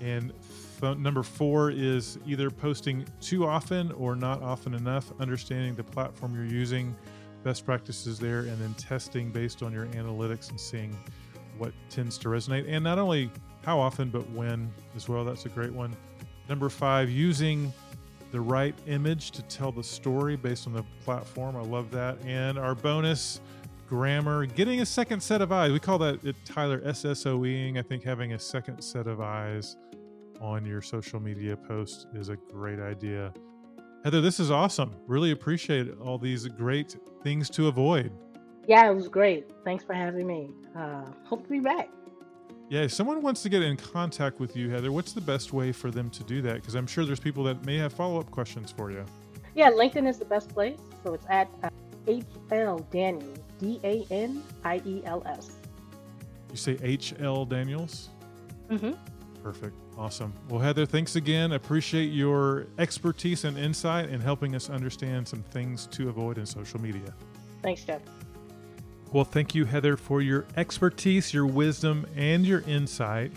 And 0.00 0.32
th- 0.80 0.98
number 0.98 1.22
four 1.22 1.70
is 1.70 2.18
either 2.26 2.50
posting 2.50 3.06
too 3.20 3.46
often 3.46 3.92
or 3.92 4.14
not 4.14 4.42
often 4.42 4.74
enough, 4.74 5.12
understanding 5.20 5.74
the 5.74 5.84
platform 5.84 6.34
you're 6.34 6.44
using, 6.44 6.94
best 7.44 7.64
practices 7.64 8.18
there, 8.18 8.40
and 8.40 8.58
then 8.58 8.74
testing 8.74 9.30
based 9.30 9.62
on 9.62 9.72
your 9.72 9.86
analytics 9.86 10.50
and 10.50 10.60
seeing 10.60 10.96
what 11.56 11.72
tends 11.88 12.18
to 12.18 12.28
resonate. 12.28 12.66
And 12.68 12.84
not 12.84 12.98
only 12.98 13.30
how 13.64 13.78
often, 13.78 14.10
but 14.10 14.28
when 14.30 14.70
as 14.94 15.08
well. 15.08 15.24
That's 15.24 15.46
a 15.46 15.48
great 15.48 15.72
one. 15.72 15.96
Number 16.48 16.68
five, 16.68 17.10
using 17.10 17.72
the 18.30 18.40
right 18.40 18.74
image 18.86 19.30
to 19.32 19.42
tell 19.42 19.72
the 19.72 19.82
story 19.82 20.36
based 20.36 20.66
on 20.66 20.72
the 20.72 20.84
platform. 21.04 21.56
I 21.56 21.62
love 21.62 21.90
that. 21.92 22.18
And 22.24 22.58
our 22.58 22.74
bonus 22.74 23.40
grammar, 23.88 24.46
getting 24.46 24.80
a 24.80 24.86
second 24.86 25.22
set 25.22 25.40
of 25.40 25.52
eyes. 25.52 25.72
We 25.72 25.78
call 25.78 25.98
that 25.98 26.24
at 26.24 26.34
Tyler 26.44 26.80
SSOEing. 26.80 27.78
I 27.78 27.82
think 27.82 28.02
having 28.02 28.32
a 28.32 28.38
second 28.38 28.82
set 28.82 29.06
of 29.06 29.20
eyes 29.20 29.76
on 30.40 30.66
your 30.66 30.82
social 30.82 31.20
media 31.20 31.56
post 31.56 32.06
is 32.14 32.28
a 32.28 32.36
great 32.36 32.80
idea. 32.80 33.32
Heather, 34.04 34.20
this 34.20 34.38
is 34.38 34.50
awesome. 34.50 34.94
Really 35.06 35.30
appreciate 35.30 35.88
all 36.00 36.18
these 36.18 36.46
great 36.46 36.96
things 37.22 37.48
to 37.50 37.68
avoid. 37.68 38.12
Yeah, 38.68 38.90
it 38.90 38.94
was 38.94 39.08
great. 39.08 39.50
Thanks 39.64 39.84
for 39.84 39.94
having 39.94 40.26
me. 40.26 40.50
Uh, 40.76 41.04
hope 41.24 41.44
to 41.44 41.48
be 41.48 41.60
back. 41.60 41.88
Yeah, 42.68 42.80
if 42.82 42.92
someone 42.92 43.22
wants 43.22 43.42
to 43.42 43.48
get 43.48 43.62
in 43.62 43.76
contact 43.76 44.40
with 44.40 44.56
you, 44.56 44.70
Heather, 44.70 44.90
what's 44.90 45.12
the 45.12 45.20
best 45.20 45.52
way 45.52 45.70
for 45.70 45.92
them 45.92 46.10
to 46.10 46.24
do 46.24 46.42
that? 46.42 46.54
Because 46.54 46.74
I'm 46.74 46.86
sure 46.86 47.04
there's 47.04 47.20
people 47.20 47.44
that 47.44 47.64
may 47.64 47.76
have 47.78 47.92
follow 47.92 48.18
up 48.18 48.30
questions 48.32 48.72
for 48.72 48.90
you. 48.90 49.04
Yeah, 49.54 49.70
LinkedIn 49.70 50.08
is 50.08 50.18
the 50.18 50.24
best 50.24 50.48
place. 50.48 50.78
So 51.04 51.14
it's 51.14 51.26
at 51.30 51.48
uh, 51.62 51.70
HL 52.06 52.88
Daniels, 52.90 53.38
D 53.58 53.80
A 53.84 54.04
N 54.10 54.42
I 54.64 54.82
E 54.84 55.02
L 55.04 55.22
S. 55.26 55.52
You 56.50 56.56
say 56.56 56.74
HL 56.76 57.48
Daniels? 57.48 58.08
Mm-hmm. 58.68 58.92
Perfect. 59.44 59.76
Awesome. 59.96 60.32
Well, 60.48 60.60
Heather, 60.60 60.86
thanks 60.86 61.14
again. 61.14 61.52
Appreciate 61.52 62.12
your 62.12 62.66
expertise 62.78 63.44
and 63.44 63.56
insight 63.56 64.10
in 64.10 64.20
helping 64.20 64.56
us 64.56 64.68
understand 64.70 65.26
some 65.26 65.42
things 65.44 65.86
to 65.92 66.08
avoid 66.08 66.36
in 66.36 66.44
social 66.46 66.80
media. 66.80 67.14
Thanks, 67.62 67.84
Jeff. 67.84 68.02
Well, 69.12 69.24
thank 69.24 69.54
you, 69.54 69.64
Heather, 69.64 69.96
for 69.96 70.20
your 70.20 70.46
expertise, 70.56 71.32
your 71.32 71.46
wisdom, 71.46 72.06
and 72.16 72.44
your 72.44 72.60
insight. 72.62 73.32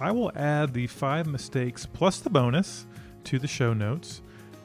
I 0.00 0.10
will 0.10 0.32
add 0.36 0.74
the 0.74 0.86
five 0.86 1.26
mistakes 1.26 1.86
plus 1.86 2.20
the 2.20 2.30
bonus 2.30 2.86
to 3.24 3.38
the 3.38 3.48
show 3.48 3.72
notes. 3.72 4.20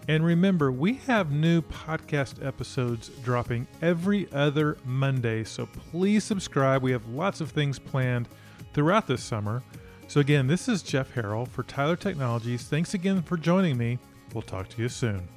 And 0.07 0.25
remember, 0.25 0.71
we 0.71 0.95
have 1.05 1.31
new 1.31 1.61
podcast 1.61 2.43
episodes 2.45 3.09
dropping 3.23 3.67
every 3.81 4.27
other 4.31 4.77
Monday, 4.83 5.43
so 5.43 5.67
please 5.67 6.23
subscribe. 6.23 6.81
We 6.81 6.91
have 6.91 7.07
lots 7.09 7.41
of 7.41 7.51
things 7.51 7.77
planned 7.77 8.27
throughout 8.73 9.07
this 9.07 9.23
summer. 9.23 9.61
So, 10.07 10.19
again, 10.19 10.47
this 10.47 10.67
is 10.67 10.81
Jeff 10.81 11.13
Harrell 11.13 11.47
for 11.47 11.61
Tyler 11.61 11.95
Technologies. 11.95 12.63
Thanks 12.63 12.95
again 12.95 13.21
for 13.21 13.37
joining 13.37 13.77
me. 13.77 13.99
We'll 14.33 14.41
talk 14.41 14.67
to 14.69 14.81
you 14.81 14.89
soon. 14.89 15.27